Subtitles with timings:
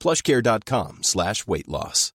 [0.00, 2.12] plushcare.com slash weight loss.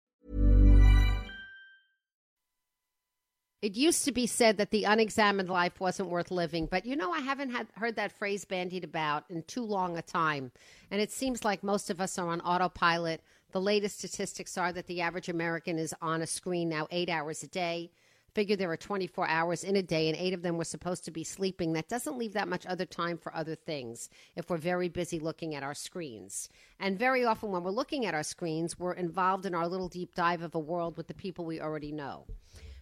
[3.66, 7.12] It used to be said that the unexamined life wasn't worth living, but you know,
[7.12, 10.52] I haven't had, heard that phrase bandied about in too long a time.
[10.92, 13.24] And it seems like most of us are on autopilot.
[13.54, 17.42] The latest statistics are that the average American is on a screen now eight hours
[17.42, 17.90] a day.
[18.36, 21.12] Figure there are 24 hours in a day, and eight of them were supposed to
[21.12, 21.72] be sleeping.
[21.72, 25.56] That doesn't leave that much other time for other things if we're very busy looking
[25.56, 26.50] at our screens.
[26.82, 30.16] And very often, when we're looking at our screens, we're involved in our little deep
[30.16, 32.26] dive of a world with the people we already know.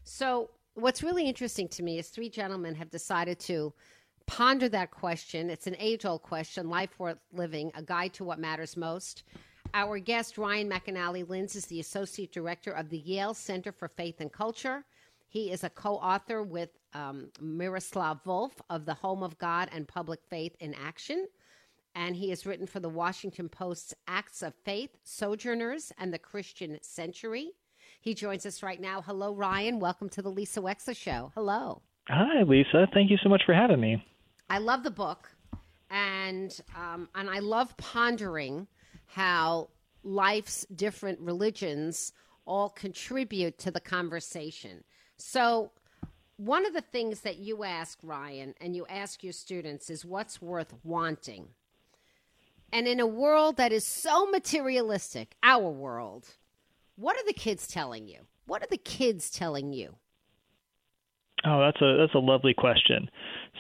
[0.03, 3.73] So, what's really interesting to me is three gentlemen have decided to
[4.25, 5.51] ponder that question.
[5.51, 9.21] It's an age old question life worth living, a guide to what matters most.
[9.75, 14.19] Our guest, Ryan McAnnally Linz, is the Associate Director of the Yale Center for Faith
[14.19, 14.83] and Culture.
[15.33, 19.87] He is a co author with um, Miroslav Volf of The Home of God and
[19.87, 21.27] Public Faith in Action.
[21.95, 26.77] And he has written for the Washington Post's Acts of Faith, Sojourners, and the Christian
[26.83, 27.53] Century.
[27.99, 29.01] He joins us right now.
[29.01, 29.79] Hello, Ryan.
[29.79, 31.31] Welcome to the Lisa Wexler Show.
[31.33, 31.81] Hello.
[32.09, 32.87] Hi, Lisa.
[32.93, 34.05] Thank you so much for having me.
[34.51, 35.31] I love the book,
[35.89, 38.67] and um, and I love pondering
[39.07, 39.69] how
[40.03, 42.13] life's different religions
[42.45, 44.83] all contribute to the conversation.
[45.25, 45.71] So,
[46.35, 50.41] one of the things that you ask Ryan and you ask your students is what's
[50.41, 51.47] worth wanting.
[52.73, 56.27] And in a world that is so materialistic, our world,
[56.97, 58.19] what are the kids telling you?
[58.45, 59.95] What are the kids telling you?
[61.45, 63.09] Oh, that's a that's a lovely question.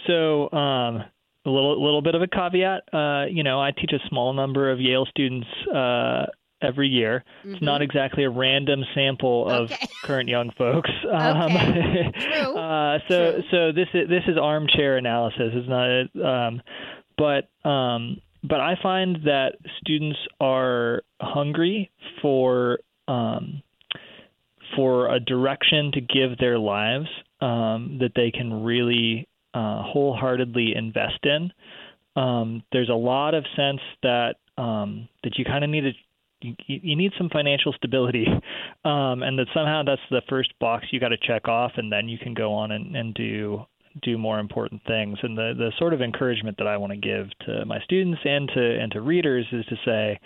[0.05, 0.97] So, um,
[1.45, 2.93] a little little bit of a caveat.
[2.93, 6.25] Uh, you know, I teach a small number of Yale students uh,
[6.63, 7.23] every year.
[7.39, 7.53] Mm-hmm.
[7.53, 7.83] It's not mm-hmm.
[7.83, 9.87] exactly a random sample of okay.
[10.03, 10.89] current young folks.
[11.13, 12.11] Um, okay.
[12.19, 12.57] True.
[12.57, 13.43] uh, so True.
[13.51, 15.51] so this is this is armchair analysis.
[15.53, 16.47] It's not.
[16.47, 16.61] Um,
[17.17, 21.91] but um, but I find that students are hungry
[22.21, 23.61] for um,
[24.75, 27.07] for a direction to give their lives
[27.41, 31.51] um, that they can really uh, wholeheartedly invest in.
[32.15, 35.93] Um, there's a lot of sense that um, that you kind of need to
[36.43, 38.25] you, you need some financial stability,
[38.85, 42.07] um, and that somehow that's the first box you got to check off, and then
[42.07, 43.65] you can go on and, and do
[44.01, 45.17] do more important things.
[45.21, 48.49] And the the sort of encouragement that I want to give to my students and
[48.53, 50.19] to and to readers is to say,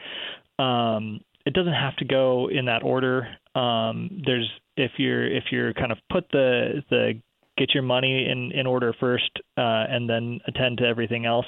[0.59, 3.28] um, it doesn't have to go in that order.
[3.55, 7.22] Um, there's if you're if you're kind of put the the
[7.57, 11.45] get your money in in order first uh, and then attend to everything else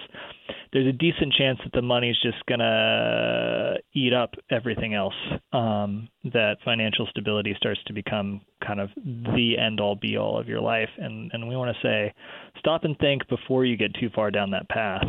[0.72, 5.16] there's a decent chance that the money's just gonna eat up everything else
[5.52, 10.48] um, that financial stability starts to become kind of the end all be all of
[10.48, 10.90] your life.
[10.98, 12.14] And and we want to say
[12.60, 15.04] stop and think before you get too far down that path.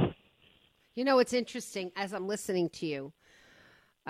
[0.95, 3.13] You know it's interesting as i'm listening to you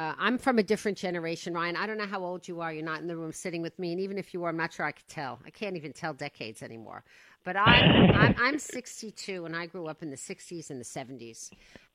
[0.00, 1.76] uh, I'm from a different generation, Ryan.
[1.76, 2.72] I don't know how old you are.
[2.72, 4.72] You're not in the room sitting with me, and even if you were, I'm not
[4.72, 5.38] sure I could tell.
[5.44, 7.04] I can't even tell decades anymore.
[7.44, 7.82] But I,
[8.14, 11.50] I'm, I'm 62, and I grew up in the 60s and the 70s,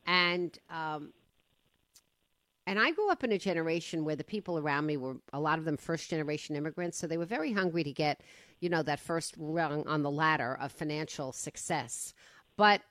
[0.05, 1.13] and um,
[2.67, 5.57] and I grew up in a generation where the people around me were a lot
[5.57, 8.21] of them first generation immigrants, so they were very hungry to get,
[8.59, 12.13] you know, that first rung on the ladder of financial success.
[12.55, 12.81] But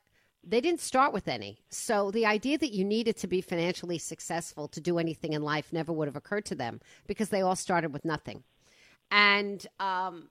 [0.47, 1.59] they didn't start with any.
[1.71, 5.73] So the idea that you needed to be financially successful to do anything in life
[5.73, 8.43] never would have occurred to them because they all started with nothing.
[9.11, 10.29] And um,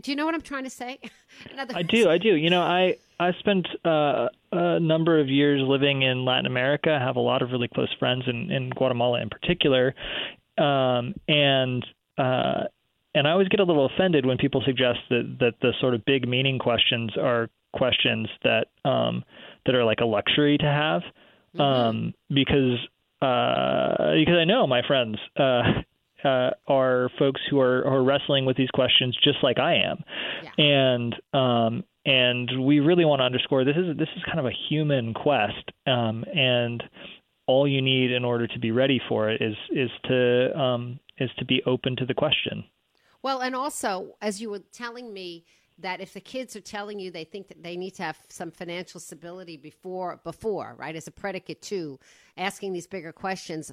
[0.00, 0.98] do you know what I'm trying to say?
[1.74, 2.08] I do.
[2.08, 2.34] I do.
[2.34, 6.90] You know, I I spent uh, a number of years living in Latin America.
[6.90, 9.94] I have a lot of really close friends in, in Guatemala, in particular,
[10.58, 11.84] um, and
[12.18, 12.64] uh,
[13.14, 16.04] and I always get a little offended when people suggest that that the sort of
[16.04, 19.24] big meaning questions are questions that um,
[19.66, 21.02] that are like a luxury to have,
[21.54, 21.60] mm-hmm.
[21.60, 22.78] um, because
[23.20, 25.62] uh, because I know my friends uh,
[26.24, 30.04] uh, are folks who are, are wrestling with these questions just like I am,
[30.42, 30.64] yeah.
[30.64, 34.52] and um, and we really want to underscore this is this is kind of a
[34.68, 36.82] human quest, um, and
[37.46, 41.30] all you need in order to be ready for it is is to um, is
[41.38, 42.64] to be open to the question.
[43.22, 45.44] Well, and also as you were telling me
[45.82, 48.50] that if the kids are telling you they think that they need to have some
[48.50, 51.98] financial stability before before right as a predicate to
[52.36, 53.72] asking these bigger questions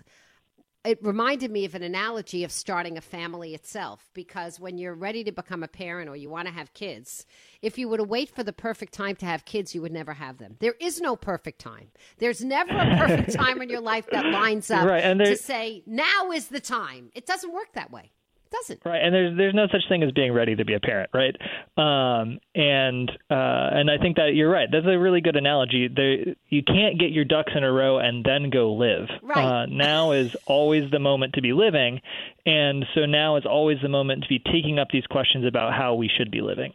[0.85, 4.09] it reminded me of an analogy of starting a family itself.
[4.13, 7.25] Because when you're ready to become a parent or you want to have kids
[7.61, 10.13] if you were to wait for the perfect time to have kids you would never
[10.13, 10.55] have them.
[10.59, 11.89] There is no perfect time.
[12.17, 15.83] There's never a perfect time in your life that lines up right, and to say
[15.85, 17.11] now is the time.
[17.13, 18.11] It doesn't work that way
[18.51, 18.81] doesn't.
[18.85, 21.35] Right and there's there's no such thing as being ready to be a parent right?
[21.77, 24.67] Um, and uh, and I think that you're right.
[24.71, 25.87] That's a really good analogy.
[25.87, 29.07] There you can't get your ducks in a row and then go live.
[29.21, 29.37] Right.
[29.43, 32.01] Uh, now is always the moment to be living
[32.45, 35.95] and so now is always the moment to be taking up these questions about how
[35.95, 36.73] we should be living.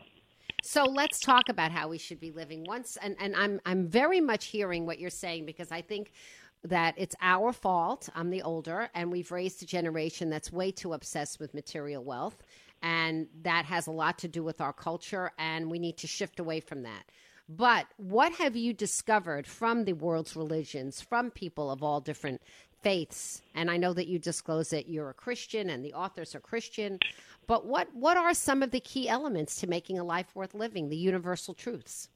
[0.62, 2.64] So let's talk about how we should be living.
[2.66, 6.10] Once and, and I'm I'm very much hearing what you're saying because I think
[6.64, 8.08] that it's our fault.
[8.14, 12.42] I'm the older, and we've raised a generation that's way too obsessed with material wealth.
[12.82, 16.40] And that has a lot to do with our culture, and we need to shift
[16.40, 17.04] away from that.
[17.48, 22.40] But what have you discovered from the world's religions, from people of all different
[22.82, 23.42] faiths?
[23.54, 26.98] And I know that you disclose that you're a Christian and the authors are Christian.
[27.46, 30.88] But what, what are some of the key elements to making a life worth living,
[30.88, 32.08] the universal truths?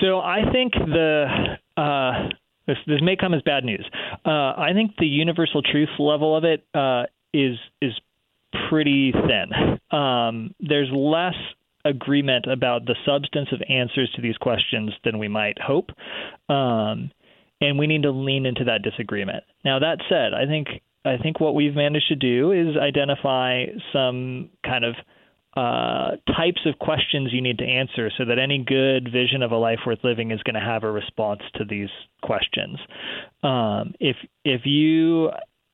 [0.00, 2.28] So I think the uh,
[2.70, 3.84] this this may come as bad news.
[4.24, 7.92] Uh, I think the universal truth level of it uh, is is
[8.68, 9.78] pretty thin.
[9.96, 11.34] Um, there's less
[11.84, 15.90] agreement about the substance of answers to these questions than we might hope,
[16.48, 17.10] um,
[17.60, 19.44] and we need to lean into that disagreement.
[19.64, 20.68] Now that said, I think
[21.04, 24.94] I think what we've managed to do is identify some kind of
[25.56, 29.56] uh, types of questions you need to answer so that any good vision of a
[29.56, 31.88] life worth living is going to have a response to these
[32.22, 32.78] questions.
[33.42, 35.30] Um, if if you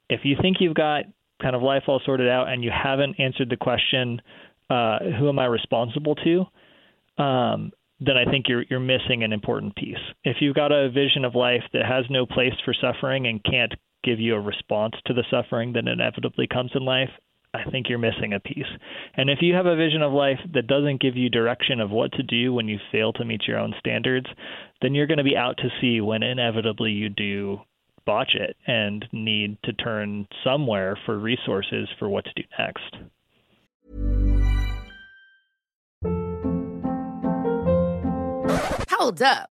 [0.08, 1.04] if you think you've got
[1.42, 4.22] kind of life all sorted out and you haven't answered the question,
[4.70, 7.22] uh, who am I responsible to?
[7.22, 9.96] Um, then I think you're you're missing an important piece.
[10.24, 13.74] If you've got a vision of life that has no place for suffering and can't
[14.04, 17.10] give you a response to the suffering that inevitably comes in life,
[17.56, 18.66] I think you're missing a piece.
[19.16, 22.12] And if you have a vision of life that doesn't give you direction of what
[22.12, 24.26] to do when you fail to meet your own standards,
[24.82, 27.60] then you're going to be out to sea when inevitably you do
[28.04, 32.96] botch it and need to turn somewhere for resources for what to do next.
[38.90, 39.50] Hold up.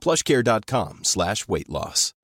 [0.00, 2.14] plushcare.com slash weight loss.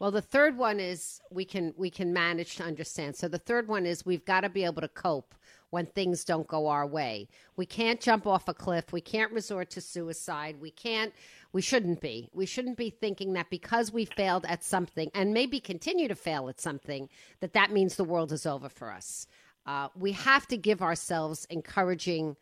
[0.00, 3.16] Well, the third one is we can we can manage to understand.
[3.16, 5.34] So the third one is we've got to be able to cope
[5.68, 7.28] when things don't go our way.
[7.56, 8.94] We can't jump off a cliff.
[8.94, 10.56] We can't resort to suicide.
[10.58, 11.12] We can't
[11.52, 12.30] we shouldn't be.
[12.32, 16.48] We shouldn't be thinking that because we failed at something and maybe continue to fail
[16.48, 17.10] at something
[17.40, 19.26] that that means the world is over for us.
[19.66, 22.36] Uh, we have to give ourselves encouraging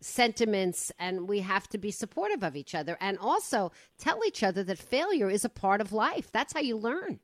[0.00, 4.64] sentiments and we have to be supportive of each other and also tell each other
[4.64, 6.30] that failure is a part of life.
[6.32, 7.20] That's how you learn.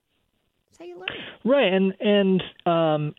[0.66, 1.08] That's how you learn.
[1.44, 1.72] Right.
[1.72, 3.14] And, and, um,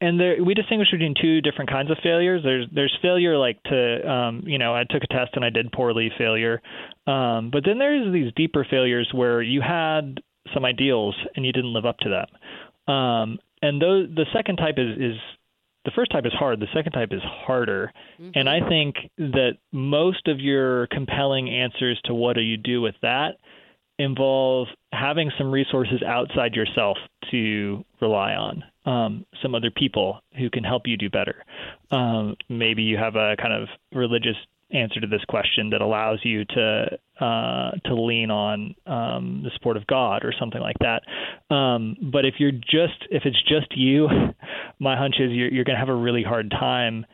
[0.00, 2.42] and there, we distinguish between two different kinds of failures.
[2.44, 5.72] There's there's failure like to um, you know I took a test and I did
[5.72, 6.60] poorly failure,
[7.06, 10.20] um, but then there's these deeper failures where you had
[10.52, 12.94] some ideals and you didn't live up to them.
[12.94, 15.16] Um, and those the second type is is
[15.84, 16.60] the first type is hard.
[16.60, 17.92] The second type is harder.
[18.20, 18.30] Mm-hmm.
[18.34, 22.94] And I think that most of your compelling answers to what do you do with
[23.02, 23.36] that
[23.98, 26.96] involve having some resources outside yourself
[27.30, 28.64] to rely on.
[28.86, 31.44] Um, some other people who can help you do better.
[31.90, 34.36] Um, maybe you have a kind of religious
[34.72, 36.86] answer to this question that allows you to
[37.20, 41.02] uh, to lean on um, the support of God or something like that.
[41.54, 44.08] Um, but if you're just if it's just you,
[44.78, 47.06] my hunch is you're, you're going to have a really hard time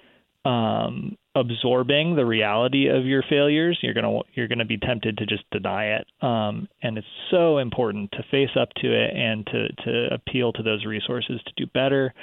[0.45, 5.45] um, absorbing the reality of your failures, you're gonna you're gonna be tempted to just
[5.51, 6.07] deny it.
[6.23, 10.63] Um, and it's so important to face up to it and to to appeal to
[10.63, 12.15] those resources to do better.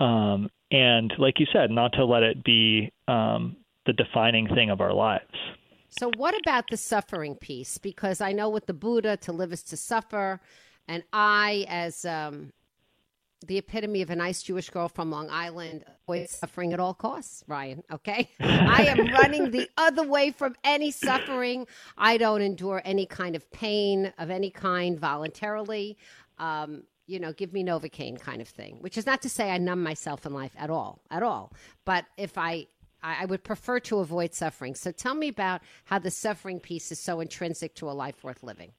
[0.00, 4.80] Um, and like you said, not to let it be um, the defining thing of
[4.80, 5.34] our lives.
[5.88, 7.78] So, what about the suffering piece?
[7.78, 10.40] Because I know with the Buddha, to live is to suffer,
[10.88, 12.52] and I, as um,
[13.46, 17.44] the epitome of a nice Jewish girl from Long Island, avoid suffering at all costs,
[17.46, 17.82] Ryan.
[17.92, 18.30] Okay.
[18.40, 21.66] I am running the other way from any suffering.
[21.96, 25.96] I don't endure any kind of pain of any kind voluntarily.
[26.38, 29.58] Um, you know, give me Novocaine kind of thing, which is not to say I
[29.58, 31.52] numb myself in life at all, at all.
[31.84, 32.66] But if I,
[33.14, 34.74] I would prefer to avoid suffering.
[34.74, 38.42] So tell me about how the suffering piece is so intrinsic to a life worth
[38.42, 38.72] living.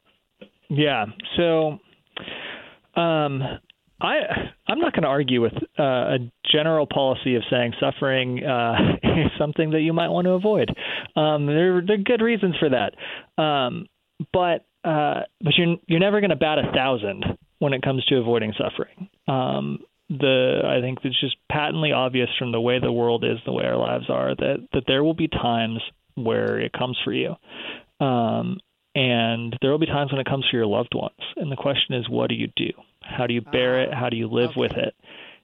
[0.70, 1.06] Yeah.
[1.38, 1.80] So,
[3.00, 3.44] um,
[4.00, 4.20] I
[4.68, 6.18] I'm not going to argue with uh, a
[6.52, 10.70] general policy of saying suffering uh, is something that you might want to avoid.
[11.16, 13.88] Um, there there are good reasons for that, um,
[14.34, 17.26] but uh, but you're you're never going to bat a thousand
[17.60, 19.10] when it comes to avoiding suffering.
[19.28, 23.52] Um, the I think it's just patently obvious from the way the world is, the
[23.52, 25.82] way our lives are, that that there will be times
[26.16, 27.36] where it comes for you.
[28.00, 28.58] Um,
[28.96, 31.20] and there will be times when it comes for your loved ones.
[31.36, 32.72] And the question is, what do you do?
[33.02, 33.94] How do you bear it?
[33.94, 34.60] How do you live okay.
[34.60, 34.96] with it?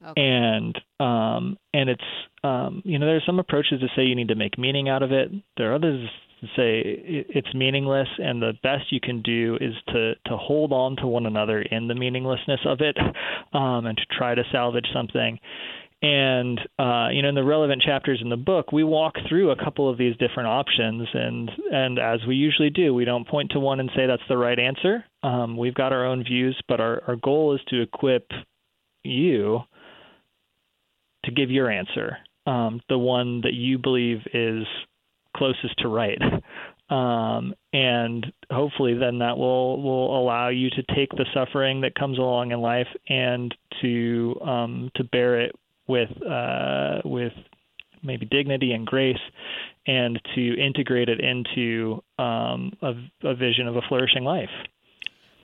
[0.06, 0.22] Okay.
[0.22, 2.04] And um, and it's
[2.44, 5.12] um, you know there's some approaches to say you need to make meaning out of
[5.12, 5.32] it.
[5.58, 6.10] There are others
[6.44, 10.96] to say it's meaningless, and the best you can do is to to hold on
[10.98, 12.98] to one another in the meaninglessness of it,
[13.54, 15.40] um, and to try to salvage something.
[16.02, 19.56] And uh, you know, in the relevant chapters in the book, we walk through a
[19.56, 23.60] couple of these different options, and and as we usually do, we don't point to
[23.60, 25.06] one and say that's the right answer.
[25.24, 28.28] Um, we've got our own views, but our our goal is to equip
[29.04, 29.62] you
[31.26, 34.66] to give your answer, um, the one that you believe is
[35.36, 36.20] closest to right.
[36.90, 42.20] Um, and hopefully, then that will will allow you to take the suffering that comes
[42.20, 45.56] along in life and to um, to bear it
[45.88, 47.32] with uh, with
[48.04, 49.18] maybe dignity and grace,
[49.88, 54.50] and to integrate it into um, a, a vision of a flourishing life.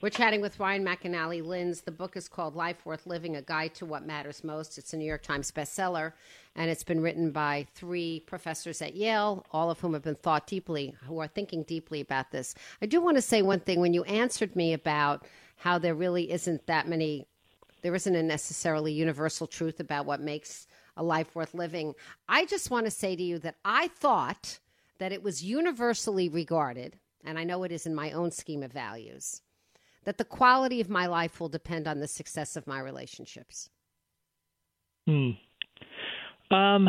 [0.02, 1.82] We're chatting with Ryan McAnnally Linz.
[1.82, 4.78] The book is called Life Worth Living A Guide to What Matters Most.
[4.78, 6.14] It's a New York Times bestseller,
[6.56, 10.46] and it's been written by three professors at Yale, all of whom have been thought
[10.46, 12.54] deeply, who are thinking deeply about this.
[12.80, 13.78] I do want to say one thing.
[13.78, 15.26] When you answered me about
[15.56, 17.26] how there really isn't that many
[17.82, 20.66] there isn't a necessarily universal truth about what makes
[20.96, 21.94] a life worth living.
[22.26, 24.60] I just want to say to you that I thought
[24.98, 28.72] that it was universally regarded, and I know it is in my own scheme of
[28.72, 29.40] values,
[30.04, 33.68] that the quality of my life will depend on the success of my relationships.
[35.06, 35.30] Hmm.
[36.50, 36.88] Um,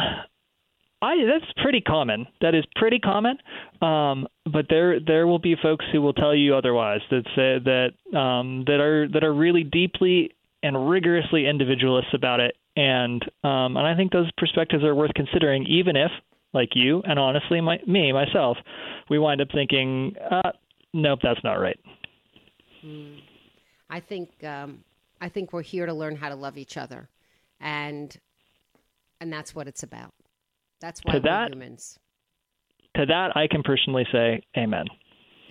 [1.01, 2.27] I that's pretty common.
[2.41, 3.37] That is pretty common.
[3.81, 8.17] Um, but there there will be folks who will tell you otherwise that say that
[8.17, 10.31] um, that are that are really deeply
[10.63, 12.55] and rigorously individualists about it.
[12.75, 16.11] And um, and I think those perspectives are worth considering, even if,
[16.53, 18.57] like you and honestly my, me myself,
[19.09, 20.51] we wind up thinking, uh,
[20.93, 21.79] nope, that's not right.
[22.85, 23.21] Mm.
[23.89, 24.83] I think um,
[25.19, 27.09] I think we're here to learn how to love each other,
[27.59, 28.15] and
[29.19, 30.13] and that's what it's about.
[30.79, 31.99] That's why to we're that, humans.
[32.95, 34.85] To that, I can personally say, Amen.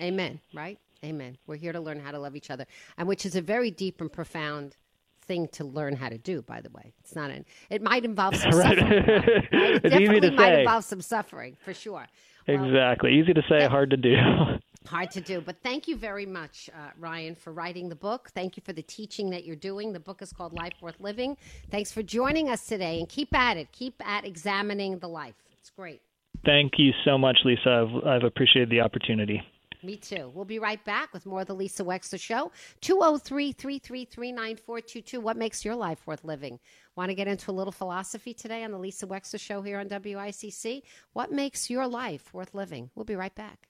[0.00, 0.40] Amen.
[0.52, 0.78] Right?
[1.04, 1.38] Amen.
[1.46, 2.66] We're here to learn how to love each other,
[2.99, 4.76] and which is a very deep and profound
[5.22, 6.42] thing to learn how to do.
[6.42, 7.44] By the way, it's not an.
[7.70, 8.78] It might involve some right.
[8.78, 9.04] suffering.
[9.06, 9.28] Right?
[9.52, 10.60] It it's to might say.
[10.60, 12.06] involve some suffering for sure.
[12.49, 13.12] Well, exactly.
[13.18, 14.14] Easy to say, hard to do.
[14.87, 15.40] hard to do.
[15.40, 18.30] But thank you very much, uh, Ryan, for writing the book.
[18.34, 19.92] Thank you for the teaching that you're doing.
[19.92, 21.37] The book is called Life Worth Living.
[21.70, 23.70] Thanks for joining us today, and keep at it.
[23.72, 25.34] Keep at examining the life.
[25.58, 26.00] It's great.
[26.44, 27.87] Thank you so much, Lisa.
[27.87, 29.42] I've, I've appreciated the opportunity.
[29.82, 30.30] Me too.
[30.34, 32.52] We'll be right back with more of the Lisa Wexler Show.
[32.82, 35.20] 203 333 9422.
[35.20, 36.58] What makes your life worth living?
[36.96, 39.88] Want to get into a little philosophy today on the Lisa Wexler Show here on
[39.88, 40.82] WICC?
[41.14, 42.90] What makes your life worth living?
[42.94, 43.69] We'll be right back.